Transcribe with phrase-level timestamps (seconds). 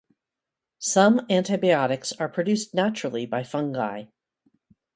[0.79, 4.05] Some antibiotics are produced naturally by fungi.